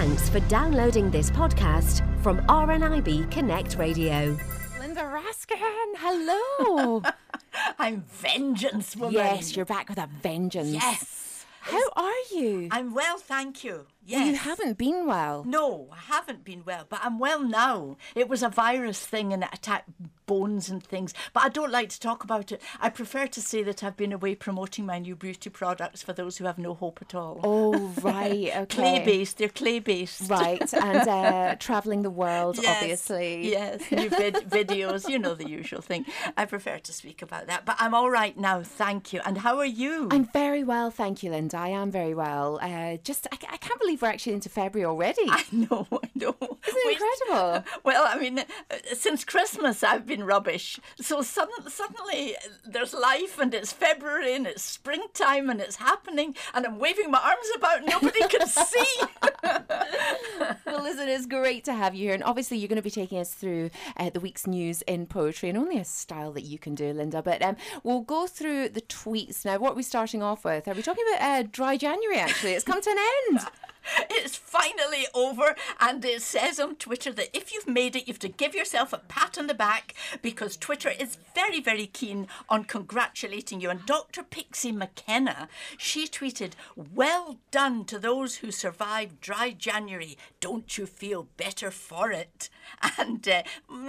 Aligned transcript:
Thanks 0.00 0.30
for 0.30 0.40
downloading 0.48 1.10
this 1.10 1.30
podcast 1.30 2.00
from 2.22 2.38
RNIB 2.46 3.30
Connect 3.30 3.76
Radio. 3.76 4.34
Linda 4.78 5.02
Raskin, 5.02 5.92
hello. 5.98 7.02
I'm 7.78 8.04
vengeance 8.08 8.96
woman. 8.96 9.12
yes, 9.12 9.54
you're 9.54 9.66
back 9.66 9.90
with 9.90 9.98
a 9.98 10.08
vengeance. 10.22 10.72
Yes. 10.72 11.44
How 11.60 11.82
are 11.96 12.14
you? 12.32 12.68
I'm 12.70 12.94
well, 12.94 13.18
thank 13.18 13.62
you. 13.62 13.84
Yes. 14.04 14.20
Well, 14.20 14.28
you 14.28 14.36
haven't 14.36 14.78
been 14.78 15.06
well. 15.06 15.44
No, 15.44 15.88
I 15.92 15.98
haven't 15.98 16.44
been 16.44 16.62
well, 16.64 16.86
but 16.88 17.00
I'm 17.02 17.18
well 17.18 17.42
now. 17.42 17.96
It 18.14 18.28
was 18.28 18.42
a 18.42 18.48
virus 18.48 19.04
thing 19.04 19.32
and 19.32 19.42
it 19.44 19.50
attacked 19.52 19.88
bones 20.26 20.70
and 20.70 20.82
things, 20.82 21.12
but 21.32 21.42
I 21.42 21.48
don't 21.48 21.72
like 21.72 21.88
to 21.90 21.98
talk 22.00 22.22
about 22.24 22.52
it. 22.52 22.62
I 22.80 22.88
prefer 22.88 23.26
to 23.26 23.40
say 23.40 23.62
that 23.64 23.82
I've 23.82 23.96
been 23.96 24.12
away 24.12 24.36
promoting 24.36 24.86
my 24.86 25.00
new 25.00 25.16
beauty 25.16 25.50
products 25.50 26.02
for 26.02 26.12
those 26.12 26.38
who 26.38 26.44
have 26.44 26.56
no 26.56 26.72
hope 26.74 27.00
at 27.02 27.14
all. 27.16 27.40
Oh, 27.42 27.72
right, 28.02 28.50
okay. 28.54 28.64
Clay 28.66 29.04
based, 29.04 29.38
they're 29.38 29.48
clay 29.48 29.80
based. 29.80 30.30
Right, 30.30 30.72
and 30.72 31.08
uh, 31.08 31.56
travelling 31.58 32.02
the 32.02 32.10
world, 32.10 32.58
Yes, 32.62 32.80
obviously. 32.80 33.50
Yes, 33.50 33.90
new 33.90 34.08
vid- 34.08 34.34
videos, 34.48 35.08
you 35.08 35.18
know 35.18 35.34
the 35.34 35.48
usual 35.48 35.82
thing. 35.82 36.06
I 36.36 36.44
prefer 36.44 36.78
to 36.78 36.92
speak 36.92 37.22
about 37.22 37.48
that, 37.48 37.64
but 37.66 37.76
I'm 37.80 37.92
all 37.92 38.08
right 38.10 38.38
now, 38.38 38.62
thank 38.62 39.12
you. 39.12 39.20
And 39.26 39.38
how 39.38 39.58
are 39.58 39.64
you? 39.64 40.08
I'm 40.12 40.26
very 40.26 40.62
well, 40.62 40.92
thank 40.92 41.24
you, 41.24 41.30
Linda. 41.32 41.58
I 41.58 41.68
am 41.68 41.90
very 41.90 42.14
well. 42.14 42.60
Uh, 42.62 42.98
just, 43.02 43.26
I, 43.32 43.38
I 43.50 43.56
can't 43.56 43.80
believe 43.80 43.89
we're 43.96 44.08
actually 44.08 44.34
into 44.34 44.48
February 44.48 44.86
already. 44.86 45.24
I 45.28 45.44
know, 45.52 45.86
I 45.92 46.08
know. 46.14 46.36
Isn't 46.40 46.58
it 46.66 46.92
incredible? 46.92 47.64
Well, 47.84 48.04
I 48.06 48.18
mean, 48.18 48.40
uh, 48.40 48.44
since 48.92 49.24
Christmas 49.24 49.82
I've 49.82 50.06
been 50.06 50.24
rubbish. 50.24 50.78
So 51.00 51.22
sudden, 51.22 51.68
suddenly 51.68 52.36
uh, 52.36 52.40
there's 52.64 52.92
life 52.94 53.38
and 53.38 53.54
it's 53.54 53.72
February 53.72 54.34
and 54.34 54.46
it's 54.46 54.62
springtime 54.62 55.48
and 55.50 55.60
it's 55.60 55.76
happening 55.76 56.34
and 56.54 56.66
I'm 56.66 56.78
waving 56.78 57.10
my 57.10 57.18
arms 57.18 57.48
about 57.56 57.78
and 57.78 57.86
nobody 57.86 58.20
can 58.28 58.46
see. 58.46 59.00
well, 60.66 60.82
listen, 60.82 61.08
it's 61.08 61.26
great 61.26 61.64
to 61.64 61.72
have 61.74 61.94
you 61.94 62.06
here. 62.06 62.14
And 62.14 62.24
obviously, 62.24 62.58
you're 62.58 62.68
going 62.68 62.76
to 62.76 62.82
be 62.82 62.90
taking 62.90 63.18
us 63.18 63.32
through 63.34 63.70
uh, 63.96 64.10
the 64.10 64.20
week's 64.20 64.46
news 64.46 64.82
in 64.82 65.06
poetry 65.06 65.48
and 65.48 65.58
only 65.58 65.78
a 65.78 65.84
style 65.84 66.32
that 66.32 66.42
you 66.42 66.58
can 66.58 66.74
do, 66.74 66.92
Linda. 66.92 67.22
But 67.22 67.42
um, 67.42 67.56
we'll 67.82 68.00
go 68.00 68.26
through 68.26 68.70
the 68.70 68.82
tweets. 68.82 69.44
Now, 69.44 69.58
what 69.58 69.72
are 69.72 69.76
we 69.76 69.82
starting 69.82 70.22
off 70.22 70.44
with? 70.44 70.68
Are 70.68 70.74
we 70.74 70.82
talking 70.82 71.04
about 71.14 71.22
uh, 71.22 71.48
dry 71.50 71.76
January, 71.76 72.18
actually? 72.18 72.52
It's 72.52 72.64
come 72.64 72.80
to 72.80 72.90
an 72.90 72.98
end. 72.98 73.46
it's 74.10 74.36
finally 74.36 75.06
over 75.14 75.54
and 75.80 76.04
it 76.04 76.22
says 76.22 76.60
on 76.60 76.76
Twitter 76.76 77.12
that 77.12 77.36
if 77.36 77.52
you've 77.52 77.68
made 77.68 77.96
it, 77.96 78.06
you 78.06 78.12
have 78.12 78.18
to 78.20 78.28
give 78.28 78.54
yourself 78.54 78.92
a 78.92 78.98
pat 78.98 79.38
on 79.38 79.46
the 79.46 79.54
back 79.54 79.94
because 80.22 80.56
Twitter 80.56 80.90
is 80.90 81.16
very, 81.34 81.60
very 81.60 81.86
keen 81.86 82.26
on 82.48 82.64
congratulating 82.64 83.60
you. 83.60 83.70
And 83.70 83.84
Dr. 83.86 84.22
Pixie 84.22 84.72
McKenna, 84.72 85.48
she 85.78 86.06
tweeted, 86.06 86.52
Well 86.76 87.38
done 87.50 87.84
to 87.86 87.98
those 87.98 88.36
who 88.36 88.50
survived 88.50 89.20
dry 89.20 89.50
January. 89.50 90.18
Don't 90.40 90.76
you 90.76 90.86
feel 90.86 91.28
better 91.36 91.70
for 91.70 92.10
it? 92.10 92.48
And 92.98 93.26
uh, 93.28 93.42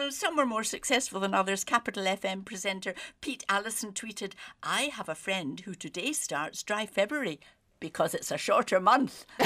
some 0.09 0.37
were 0.37 0.45
more 0.45 0.63
successful 0.63 1.19
than 1.19 1.33
others. 1.33 1.63
Capital 1.63 2.05
FM 2.05 2.45
presenter 2.45 2.93
Pete 3.19 3.45
Allison 3.49 3.91
tweeted, 3.91 4.33
I 4.63 4.83
have 4.83 5.09
a 5.09 5.15
friend 5.15 5.59
who 5.61 5.75
today 5.75 6.13
starts 6.13 6.63
dry 6.63 6.85
February 6.85 7.39
because 7.81 8.13
it's 8.13 8.31
a 8.31 8.37
shorter 8.37 8.79
month. 8.79 9.25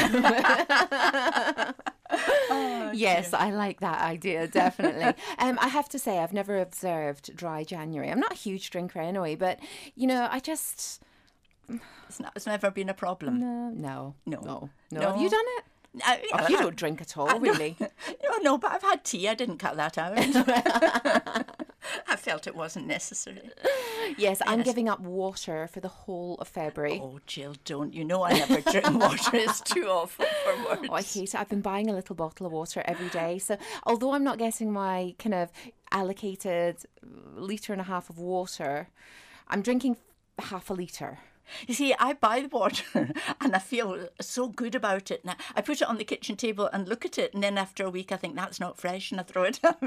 yes, 2.94 3.33
I 3.33 3.50
like 3.52 3.80
that 3.80 4.02
idea, 4.02 4.47
definitely. 4.47 5.05
um, 5.39 5.58
I 5.59 5.69
have 5.69 5.89
to 5.89 5.97
say, 5.97 6.19
I've 6.19 6.33
never 6.33 6.59
observed 6.59 7.36
dry 7.36 7.63
January. 7.63 8.11
I'm 8.11 8.19
not 8.19 8.33
a 8.33 8.36
huge 8.36 8.69
drinker 8.69 9.00
anyway, 9.00 9.36
but, 9.36 9.59
you 9.95 10.06
know, 10.06 10.28
I 10.30 10.39
just. 10.39 11.02
It's, 12.08 12.19
not, 12.19 12.33
it's 12.36 12.45
never 12.45 12.69
been 12.69 12.89
a 12.89 12.94
problem. 12.94 13.39
No, 13.39 13.69
no, 13.69 14.16
No. 14.28 14.39
no. 14.41 14.69
no. 14.91 15.00
No. 15.00 15.11
Have 15.11 15.19
you 15.19 15.30
done 15.30 15.45
it? 15.58 15.63
I, 16.04 16.22
Oh, 16.34 16.48
you 16.48 16.58
don't 16.58 16.76
drink 16.76 17.02
at 17.02 17.18
all, 17.18 17.40
really. 17.40 17.76
No, 17.80 17.88
oh, 18.30 18.40
no, 18.44 18.58
but 18.58 18.72
I've 18.72 18.82
had 18.82 19.04
tea. 19.04 19.28
I 19.28 19.36
didn't 19.36 19.58
cut 19.58 19.76
that 19.78 19.98
out. 19.98 20.14
I 22.08 22.16
felt 22.16 22.48
it 22.48 22.56
wasn't 22.56 22.88
necessary. 22.88 23.52
Yes, 24.18 24.42
I'm 24.46 24.64
giving 24.64 24.90
up 24.90 25.00
water 25.00 25.68
for 25.72 25.80
the 25.80 25.88
whole 25.88 26.36
of 26.36 26.47
February. 26.47 27.00
Oh, 27.02 27.19
Jill, 27.28 27.56
don't. 27.64 27.94
You 27.94 28.03
know 28.03 28.24
I 28.24 28.34
never 28.34 28.62
drink 28.62 29.00
water. 29.00 29.31
It's 29.34 29.62
too 29.62 29.86
awful 29.86 30.25
for 30.25 30.66
words. 30.66 30.88
Oh, 30.90 30.94
I 30.94 31.02
hate 31.02 31.34
it. 31.34 31.36
I've 31.36 31.50
been 31.50 31.62
buying 31.62 31.90
a 31.90 31.94
little 31.94 32.16
bottle 32.16 32.46
of 32.48 32.52
water 32.52 32.81
every 32.86 33.09
day. 33.09 33.38
So, 33.38 33.58
although 33.84 34.14
I'm 34.14 34.24
not 34.24 34.38
getting 34.38 34.72
my 34.72 35.14
kind 35.19 35.36
of 35.36 35.52
allocated 35.92 36.78
litre 37.36 37.74
and 37.74 37.81
a 37.81 37.86
half 37.86 38.09
of 38.09 38.18
water, 38.18 38.90
I'm 39.48 39.62
drinking 39.62 39.98
half 40.40 40.69
a 40.69 40.74
litre. 40.74 41.19
You 41.67 41.73
see, 41.73 41.94
I 42.00 42.13
buy 42.13 42.41
the 42.41 42.47
water 42.47 43.13
and 43.41 43.56
I 43.56 43.59
feel 43.59 44.07
so 44.22 44.47
good 44.47 44.75
about 44.75 45.11
it. 45.11 45.23
Now, 45.25 45.35
I 45.56 45.61
put 45.61 45.81
it 45.81 45.88
on 45.88 45.97
the 45.97 46.03
kitchen 46.03 46.35
table 46.35 46.69
and 46.72 46.88
look 46.88 47.06
at 47.06 47.17
it, 47.17 47.33
and 47.33 47.44
then 47.44 47.57
after 47.57 47.85
a 47.85 47.89
week, 47.89 48.11
I 48.11 48.17
think 48.17 48.35
that's 48.35 48.59
not 48.59 48.78
fresh 48.78 49.11
and 49.11 49.19
I 49.19 49.23
throw 49.23 49.44
it 49.44 49.59
out. 49.63 49.81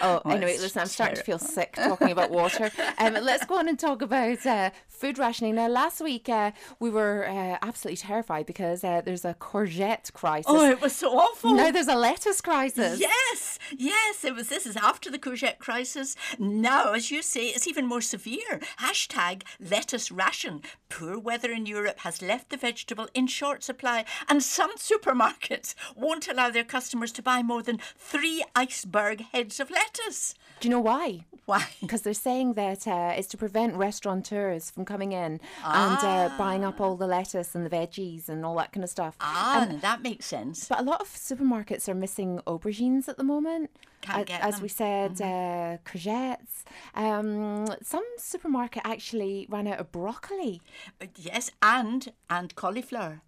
Oh, 0.00 0.20
anyway, 0.26 0.52
it's 0.52 0.62
listen, 0.62 0.80
I'm 0.80 0.86
starting 0.88 1.16
to 1.16 1.22
feel 1.22 1.38
sick 1.38 1.74
talking 1.74 2.10
about 2.10 2.30
water. 2.42 2.70
Um, 2.98 3.14
let's 3.14 3.44
go 3.46 3.56
on 3.58 3.68
and 3.68 3.78
talk 3.78 4.02
about 4.02 4.44
uh, 4.46 4.70
food 4.88 5.18
rationing. 5.18 5.54
Now, 5.54 5.68
last 5.68 6.00
week 6.00 6.28
uh, 6.28 6.52
we 6.78 6.90
were 6.90 7.26
uh, 7.28 7.58
absolutely 7.62 7.98
terrified 7.98 8.46
because 8.46 8.84
uh, 8.84 9.00
there's 9.04 9.24
a 9.24 9.34
courgette 9.34 10.12
crisis. 10.12 10.46
Oh, 10.48 10.68
it 10.68 10.80
was 10.80 10.94
so 10.94 11.18
awful. 11.18 11.54
now 11.54 11.70
there's 11.70 11.88
a 11.88 11.94
lettuce 11.94 12.40
crisis. 12.40 13.00
Yes, 13.00 13.58
yes, 13.76 14.24
it 14.24 14.34
was. 14.34 14.48
This 14.48 14.66
is 14.66 14.76
after 14.76 15.10
the 15.10 15.18
courgette 15.18 15.58
crisis. 15.58 16.16
Now, 16.38 16.92
as 16.92 17.10
you 17.10 17.22
say, 17.22 17.46
it's 17.46 17.66
even 17.66 17.86
more 17.86 18.00
severe. 18.00 18.60
Hashtag 18.80 19.42
lettuce 19.60 20.10
ration. 20.10 20.62
Poor 21.02 21.18
weather 21.18 21.50
in 21.50 21.66
Europe 21.66 21.98
has 22.00 22.22
left 22.22 22.50
the 22.50 22.56
vegetable 22.56 23.08
in 23.12 23.26
short 23.26 23.64
supply, 23.64 24.04
and 24.28 24.40
some 24.40 24.76
supermarkets 24.76 25.74
won't 25.96 26.28
allow 26.28 26.48
their 26.48 26.62
customers 26.62 27.10
to 27.10 27.20
buy 27.20 27.42
more 27.42 27.60
than 27.60 27.80
three 27.98 28.44
iceberg 28.54 29.22
heads 29.32 29.58
of 29.58 29.68
lettuce. 29.68 30.36
Do 30.60 30.68
you 30.68 30.70
know 30.70 30.80
why? 30.80 31.24
Why? 31.52 31.66
Because 31.82 32.02
they're 32.02 32.14
saying 32.30 32.54
that 32.54 32.86
uh, 32.86 33.12
it's 33.18 33.28
to 33.28 33.36
prevent 33.36 33.74
restaurateurs 33.76 34.70
from 34.70 34.84
coming 34.84 35.12
in 35.12 35.32
and 35.64 35.98
uh, 36.12 36.30
buying 36.38 36.64
up 36.64 36.80
all 36.80 36.96
the 36.96 37.06
lettuce 37.06 37.54
and 37.54 37.62
the 37.66 37.70
veggies 37.78 38.28
and 38.30 38.44
all 38.46 38.56
that 38.56 38.72
kind 38.72 38.84
of 38.84 38.90
stuff. 38.90 39.14
Ah, 39.20 39.68
that 39.86 40.00
makes 40.02 40.24
sense. 40.26 40.68
But 40.68 40.80
a 40.80 40.82
lot 40.82 41.00
of 41.02 41.08
supermarkets 41.08 41.88
are 41.90 41.94
missing 41.94 42.40
aubergines 42.46 43.06
at 43.08 43.16
the 43.18 43.24
moment. 43.24 43.70
Can't 44.00 44.26
get 44.26 44.40
As 44.40 44.54
them. 44.54 44.62
we 44.62 44.68
said, 44.68 45.12
uh, 45.20 45.76
courgettes. 45.88 46.64
Um, 46.94 47.66
some 47.82 48.04
supermarket 48.16 48.82
actually 48.84 49.46
ran 49.50 49.66
out 49.68 49.78
of 49.78 49.92
broccoli. 49.92 50.62
Uh, 51.00 51.06
Yes, 51.16 51.50
and 51.62 52.12
and 52.30 52.54
cauliflower. 52.54 53.20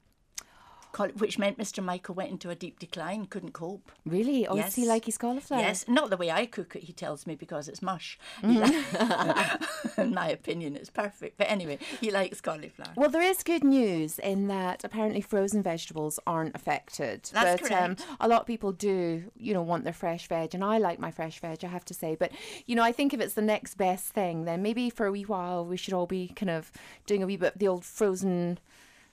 Which 0.99 1.39
meant 1.39 1.59
Mr. 1.59 1.83
Michael 1.83 2.15
went 2.15 2.31
into 2.31 2.51
a 2.51 2.55
deep 2.55 2.79
decline, 2.79 3.27
couldn't 3.27 3.53
cope. 3.53 3.91
Really? 4.07 4.47
Oh, 4.47 4.57
does 4.57 4.75
he 4.75 4.83
Yes. 4.83 4.89
like 4.89 5.05
his 5.07 5.19
cauliflower? 5.19 5.61
Yes, 5.61 5.87
not 5.89 6.11
the 6.11 6.17
way 6.17 6.31
I 6.31 6.47
cook 6.47 6.77
it, 6.77 6.85
he 6.85 6.93
tells 6.93 7.27
me, 7.27 7.35
because 7.35 7.69
it's 7.69 7.83
mush. 7.83 8.19
Mm-hmm. 8.43 10.01
In 10.01 10.15
my 10.15 10.29
opinion, 10.29 10.77
it's 10.77 10.91
perfect. 10.91 11.39
But 11.39 11.51
anyway, 11.51 11.79
he 12.01 12.11
likes 12.11 12.41
cauliflower. 12.41 12.93
Well, 12.97 13.11
there 13.11 13.23
is 13.23 13.43
good 13.43 13.65
news 13.65 14.19
in 14.19 14.49
that 14.49 14.85
apparently 14.85 15.21
frozen 15.21 15.63
vegetables 15.63 16.19
aren't 16.27 16.55
affected. 16.55 17.29
That's 17.33 17.63
but 17.63 17.73
um, 17.73 17.97
correct. 17.97 18.07
a 18.21 18.29
lot 18.29 18.41
of 18.43 18.47
people 18.47 18.73
do, 18.73 19.25
you 19.37 19.55
know, 19.55 19.63
want 19.63 19.85
their 19.85 19.93
fresh 19.93 20.27
veg, 20.29 20.55
and 20.55 20.65
I 20.65 20.79
like 20.79 20.99
my 20.99 21.11
fresh 21.11 21.41
veg, 21.41 21.65
I 21.65 21.69
have 21.69 21.85
to 21.87 21.95
say. 21.95 22.17
But 22.19 22.33
you 22.67 22.75
know, 22.77 22.83
I 22.83 22.93
think 22.93 23.13
if 23.15 23.21
it's 23.21 23.35
the 23.35 23.43
next 23.43 23.75
best 23.77 24.07
thing, 24.13 24.45
then 24.45 24.63
maybe 24.63 24.91
for 24.91 25.07
a 25.07 25.13
wee 25.13 25.23
while 25.23 25.65
we 25.65 25.77
should 25.77 25.95
all 25.95 26.07
be 26.07 26.29
kind 26.29 26.51
of 26.51 26.71
doing 27.07 27.23
a 27.23 27.27
wee 27.27 27.37
bit 27.37 27.55
of 27.55 27.59
the 27.59 27.69
old 27.69 27.85
frozen 27.85 28.59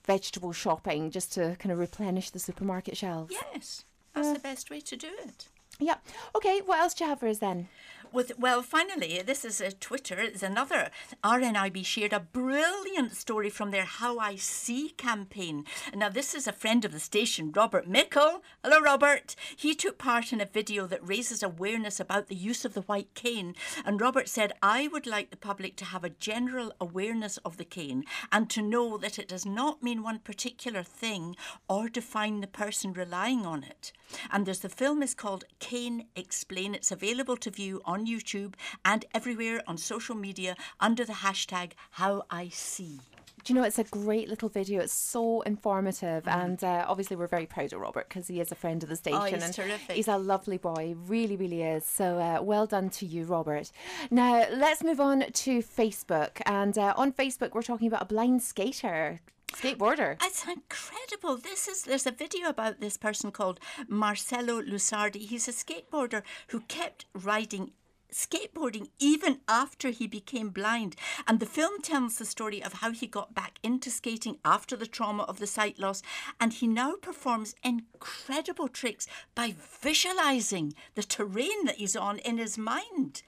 vegetable 0.06 0.52
shopping 0.52 1.12
just 1.12 1.34
to 1.34 1.56
kind 1.60 1.72
of 1.72 1.80
replenish 1.80 2.30
the 2.30 2.40
supermarket 2.40 2.98
shelves. 2.98 3.34
Yes, 3.54 3.86
that's 4.14 4.28
uh, 4.28 4.34
the 4.34 4.40
best 4.40 4.70
way 4.70 4.80
to 4.82 4.96
do 4.96 5.10
it. 5.26 5.48
Yeah. 5.82 5.98
Okay. 6.36 6.62
What 6.64 6.80
else 6.80 6.94
do 6.94 7.04
you 7.04 7.10
have 7.10 7.20
for 7.20 7.28
us 7.28 7.40
then? 7.40 7.68
With, 8.14 8.34
well, 8.38 8.62
finally, 8.62 9.22
this 9.26 9.46
is 9.46 9.62
a 9.62 9.72
Twitter. 9.72 10.20
It's 10.20 10.44
another 10.44 10.90
RNIB 11.24 11.86
shared 11.86 12.12
a 12.12 12.20
brilliant 12.20 13.14
story 13.14 13.50
from 13.50 13.72
their 13.72 13.86
How 13.86 14.20
I 14.20 14.36
See 14.36 14.90
campaign. 14.90 15.64
Now, 15.96 16.10
this 16.10 16.36
is 16.36 16.46
a 16.46 16.52
friend 16.52 16.84
of 16.84 16.92
the 16.92 17.00
station, 17.00 17.54
Robert 17.54 17.88
Mickle. 17.88 18.42
Hello, 18.66 18.82
Robert. 18.82 19.38
He 19.56 19.74
took 19.74 19.98
part 19.98 20.34
in 20.34 20.42
a 20.42 20.46
video 20.46 20.88
that 20.88 21.08
raises 21.08 21.42
awareness 21.42 22.02
about 22.02 22.28
the 22.28 22.36
use 22.36 22.66
of 22.66 22.74
the 22.74 22.82
white 22.82 23.14
cane. 23.14 23.56
And 23.86 24.02
Robert 24.02 24.28
said, 24.28 24.52
I 24.62 24.90
would 24.90 25.08
like 25.08 25.30
the 25.30 25.38
public 25.38 25.78
to 25.78 25.86
have 25.86 26.04
a 26.04 26.10
general 26.10 26.74
awareness 26.82 27.38
of 27.46 27.56
the 27.56 27.64
cane 27.64 28.04
and 28.30 28.50
to 28.50 28.62
know 28.62 28.98
that 28.98 29.20
it 29.20 29.30
does 29.30 29.46
not 29.46 29.82
mean 29.82 30.04
one 30.04 30.20
particular 30.20 30.84
thing 30.84 31.38
or 31.70 31.88
define 31.88 32.42
the 32.42 32.48
person 32.48 32.92
relying 32.92 33.46
on 33.46 33.64
it. 33.64 33.94
And 34.30 34.46
there's 34.46 34.60
the 34.60 34.68
film 34.68 35.02
is 35.02 35.14
called 35.14 35.46
Explain. 35.72 36.76
It's 36.76 36.92
available 36.92 37.38
to 37.38 37.50
view 37.50 37.82
on 37.86 38.06
YouTube 38.06 38.56
and 38.84 39.06
everywhere 39.16 39.62
on 39.66 39.78
social 39.78 40.16
media 40.16 40.58
under 40.82 41.06
the 41.06 41.14
hashtag 41.14 41.72
How 41.92 42.24
I 42.30 42.50
See. 42.50 43.00
Do 43.46 43.54
you 43.54 43.58
know 43.58 43.66
it's 43.66 43.80
a 43.80 43.86
great 43.86 44.28
little 44.28 44.50
video? 44.50 44.82
It's 44.82 44.92
so 44.92 45.42
informative, 45.44 46.28
and 46.28 46.62
uh, 46.62 46.86
obviously 46.90 47.16
we're 47.16 47.28
very 47.28 47.46
proud 47.46 47.72
of 47.72 47.80
Robert 47.80 48.10
because 48.10 48.28
he 48.28 48.42
is 48.42 48.52
a 48.52 48.56
friend 48.56 48.84
of 48.84 48.90
the 48.90 48.98
station. 48.98 49.22
Oh, 49.22 49.26
he's 49.26 49.44
and 49.44 49.54
terrific. 49.54 49.96
He's 49.96 50.10
a 50.10 50.18
lovely 50.18 50.58
boy, 50.58 50.94
really, 51.08 51.38
really 51.38 51.64
is. 51.64 51.86
So 51.86 52.20
uh, 52.20 52.42
well 52.44 52.68
done 52.68 52.90
to 52.90 53.06
you, 53.06 53.24
Robert. 53.24 53.72
Now 54.12 54.46
let's 54.52 54.84
move 54.84 55.00
on 55.00 55.22
to 55.32 55.60
Facebook, 55.60 56.42
and 56.46 56.78
uh, 56.78 56.94
on 56.98 57.14
Facebook 57.14 57.54
we're 57.54 57.62
talking 57.62 57.88
about 57.88 58.02
a 58.02 58.06
blind 58.06 58.44
skater. 58.44 59.22
Skateboarder. 59.54 60.18
It's 60.24 60.46
incredible. 60.48 61.38
This 61.38 61.68
is 61.68 61.84
there's 61.84 62.08
a 62.08 62.12
video 62.12 62.50
about 62.50 62.80
this 62.80 62.98
person 62.98 63.32
called 63.32 63.60
Marcelo 63.88 64.62
Lusardi. 64.62 65.28
He's 65.28 65.48
a 65.48 65.52
skateboarder 65.52 66.24
who 66.48 66.62
kept 66.62 67.06
riding 67.14 67.72
skateboarding 68.12 68.90
even 69.00 69.40
after 69.48 69.90
he 69.90 70.08
became 70.08 70.50
blind. 70.50 70.96
And 71.28 71.40
the 71.40 71.46
film 71.46 71.82
tells 71.82 72.18
the 72.18 72.26
story 72.26 72.62
of 72.62 72.74
how 72.74 72.92
he 72.92 73.08
got 73.08 73.34
back 73.34 73.58
into 73.64 73.90
skating 73.90 74.38
after 74.44 74.76
the 74.76 74.88
trauma 74.88 75.24
of 75.24 75.40
the 75.40 75.48
sight 75.48 75.80
loss. 75.80 76.02
And 76.40 76.54
he 76.54 76.68
now 76.68 76.96
performs 77.02 77.56
incredible 77.64 78.68
tricks 78.68 79.08
by 79.36 79.56
visualizing 79.82 80.74
the 80.96 81.04
terrain 81.04 81.66
that 81.66 81.78
he's 81.78 81.96
on 81.96 82.20
in 82.20 82.38
his 82.38 82.58
mind. 82.58 83.24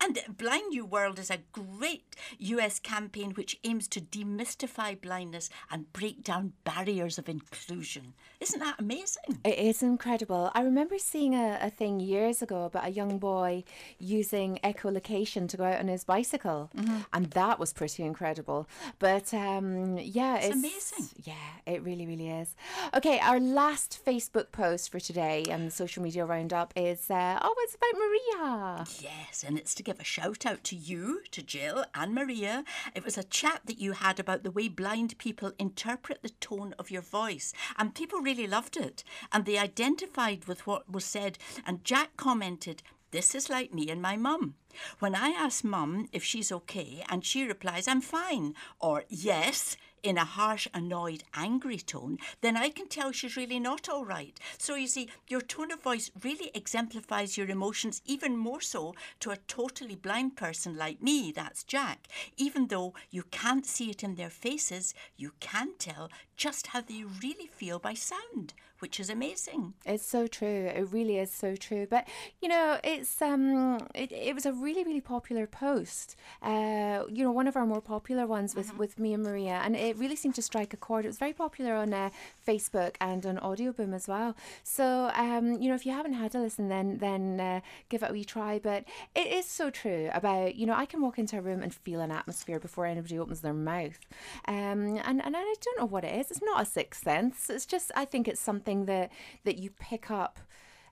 And 0.00 0.18
Blind 0.36 0.68
New 0.68 0.86
World 0.86 1.18
is 1.18 1.30
a 1.30 1.40
great 1.52 2.14
US 2.38 2.78
campaign 2.78 3.32
which 3.32 3.58
aims 3.64 3.88
to 3.88 4.00
demystify 4.00 4.98
blindness 5.00 5.50
and 5.70 5.92
break 5.92 6.22
down 6.22 6.52
barriers 6.64 7.18
of 7.18 7.28
inclusion. 7.28 8.14
Isn't 8.40 8.60
that 8.60 8.76
amazing? 8.78 9.40
It 9.44 9.58
is 9.58 9.82
incredible. 9.82 10.52
I 10.54 10.62
remember 10.62 10.98
seeing 10.98 11.34
a, 11.34 11.58
a 11.60 11.70
thing 11.70 11.98
years 11.98 12.42
ago 12.42 12.64
about 12.64 12.86
a 12.86 12.90
young 12.90 13.18
boy 13.18 13.64
using 13.98 14.60
echolocation 14.62 15.48
to 15.48 15.56
go 15.56 15.64
out 15.64 15.80
on 15.80 15.88
his 15.88 16.04
bicycle, 16.04 16.70
mm-hmm. 16.76 16.98
and 17.12 17.30
that 17.32 17.58
was 17.58 17.72
pretty 17.72 18.04
incredible. 18.04 18.68
But 19.00 19.34
um, 19.34 19.98
yeah, 19.98 20.36
it's, 20.36 20.46
it's, 20.46 20.54
amazing. 20.54 21.22
Yeah, 21.24 21.34
it 21.66 21.82
really, 21.82 22.06
really 22.06 22.28
is. 22.28 22.54
Okay, 22.94 23.18
our 23.18 23.40
last 23.40 24.00
Facebook 24.06 24.52
post 24.52 24.92
for 24.92 25.00
today 25.00 25.44
and 25.50 25.72
social 25.72 26.04
media 26.04 26.24
roundup 26.24 26.72
is 26.76 27.10
uh, 27.10 27.40
oh, 27.42 27.54
it's 27.58 27.74
about 27.74 27.94
Maria. 27.94 28.86
Yes, 29.00 29.44
and 29.46 29.58
it's 29.58 29.74
to 29.74 29.87
give 29.88 29.98
a 29.98 30.04
shout 30.04 30.44
out 30.44 30.62
to 30.62 30.76
you, 30.76 31.22
to 31.30 31.42
Jill 31.42 31.82
and 31.94 32.14
Maria. 32.14 32.62
It 32.94 33.06
was 33.06 33.16
a 33.16 33.24
chat 33.24 33.62
that 33.64 33.80
you 33.80 33.92
had 33.92 34.20
about 34.20 34.42
the 34.42 34.50
way 34.50 34.68
blind 34.68 35.16
people 35.16 35.52
interpret 35.58 36.20
the 36.20 36.28
tone 36.28 36.74
of 36.78 36.90
your 36.90 37.00
voice, 37.00 37.54
and 37.78 37.94
people 37.94 38.20
really 38.20 38.46
loved 38.46 38.76
it. 38.76 39.02
And 39.32 39.46
they 39.46 39.56
identified 39.56 40.44
with 40.44 40.66
what 40.66 40.92
was 40.92 41.06
said. 41.06 41.38
And 41.66 41.84
Jack 41.84 42.18
commented, 42.18 42.82
This 43.12 43.34
is 43.34 43.48
like 43.48 43.72
me 43.72 43.88
and 43.88 44.02
my 44.02 44.14
mum. 44.14 44.56
When 44.98 45.14
I 45.14 45.30
ask 45.30 45.64
mum 45.64 46.10
if 46.12 46.22
she's 46.22 46.52
okay, 46.52 47.02
and 47.08 47.24
she 47.24 47.46
replies, 47.46 47.88
I'm 47.88 48.02
fine, 48.02 48.52
or 48.80 49.04
yes, 49.08 49.78
in 50.08 50.16
a 50.16 50.24
harsh, 50.24 50.66
annoyed, 50.72 51.22
angry 51.34 51.76
tone, 51.76 52.16
then 52.40 52.56
I 52.56 52.70
can 52.70 52.88
tell 52.88 53.12
she's 53.12 53.36
really 53.36 53.60
not 53.60 53.90
all 53.90 54.06
right. 54.06 54.40
So 54.56 54.74
you 54.74 54.86
see, 54.86 55.10
your 55.28 55.42
tone 55.42 55.70
of 55.70 55.82
voice 55.82 56.10
really 56.24 56.50
exemplifies 56.54 57.36
your 57.36 57.48
emotions 57.48 58.00
even 58.06 58.34
more 58.34 58.62
so 58.62 58.94
to 59.20 59.30
a 59.30 59.36
totally 59.36 59.96
blind 59.96 60.34
person 60.34 60.78
like 60.78 61.02
me, 61.02 61.30
that's 61.30 61.62
Jack. 61.62 62.08
Even 62.38 62.68
though 62.68 62.94
you 63.10 63.24
can't 63.30 63.66
see 63.66 63.90
it 63.90 64.02
in 64.02 64.14
their 64.14 64.30
faces, 64.30 64.94
you 65.18 65.32
can 65.40 65.74
tell 65.78 66.08
just 66.38 66.68
how 66.68 66.80
they 66.80 67.04
really 67.22 67.46
feel 67.46 67.78
by 67.78 67.92
sound 67.92 68.54
which 68.80 69.00
is 69.00 69.10
amazing. 69.10 69.74
It's 69.84 70.06
so 70.06 70.26
true. 70.26 70.66
It 70.66 70.88
really 70.92 71.18
is 71.18 71.30
so 71.30 71.56
true. 71.56 71.86
But 71.88 72.06
you 72.40 72.48
know, 72.48 72.78
it's 72.84 73.20
um, 73.20 73.78
it, 73.94 74.12
it 74.12 74.34
was 74.34 74.46
a 74.46 74.52
really 74.52 74.84
really 74.84 75.00
popular 75.00 75.46
post. 75.46 76.16
Uh, 76.42 77.04
you 77.08 77.24
know, 77.24 77.32
one 77.32 77.48
of 77.48 77.56
our 77.56 77.66
more 77.66 77.80
popular 77.80 78.26
ones 78.26 78.54
with 78.54 78.68
mm-hmm. 78.68 78.78
with 78.78 78.98
me 78.98 79.14
and 79.14 79.22
Maria, 79.22 79.60
and 79.64 79.74
it 79.74 79.96
really 79.96 80.16
seemed 80.16 80.34
to 80.36 80.42
strike 80.42 80.72
a 80.72 80.76
chord. 80.76 81.04
It 81.04 81.08
was 81.08 81.18
very 81.18 81.32
popular 81.32 81.74
on 81.74 81.92
uh, 81.92 82.10
Facebook 82.46 82.94
and 83.00 83.24
on 83.26 83.38
Audio 83.38 83.72
Boom 83.72 83.94
as 83.94 84.06
well. 84.06 84.36
So 84.62 85.10
um, 85.14 85.60
you 85.60 85.68
know, 85.68 85.74
if 85.74 85.84
you 85.84 85.92
haven't 85.92 86.14
had 86.14 86.34
a 86.34 86.40
listen, 86.40 86.68
then 86.68 86.98
then 86.98 87.40
uh, 87.40 87.60
give 87.88 88.02
it 88.02 88.10
a 88.10 88.12
wee 88.12 88.24
try. 88.24 88.58
But 88.58 88.84
it 89.14 89.26
is 89.26 89.46
so 89.46 89.70
true 89.70 90.10
about 90.12 90.54
you 90.54 90.66
know, 90.66 90.74
I 90.74 90.86
can 90.86 91.02
walk 91.02 91.18
into 91.18 91.38
a 91.38 91.40
room 91.40 91.62
and 91.62 91.74
feel 91.74 92.00
an 92.00 92.12
atmosphere 92.12 92.60
before 92.60 92.86
anybody 92.86 93.18
opens 93.18 93.40
their 93.40 93.52
mouth, 93.52 93.98
um, 94.46 95.00
and 95.04 95.24
and 95.24 95.36
I 95.36 95.54
don't 95.60 95.78
know 95.78 95.86
what 95.86 96.04
it 96.04 96.14
is. 96.14 96.27
It's 96.30 96.42
not 96.42 96.62
a 96.62 96.64
sixth 96.64 97.02
sense. 97.02 97.50
It's 97.50 97.66
just 97.66 97.90
I 97.96 98.04
think 98.04 98.28
it's 98.28 98.40
something 98.40 98.58
something 98.58 98.86
that 98.86 99.10
that 99.44 99.58
you 99.58 99.70
pick 99.70 100.10
up 100.10 100.38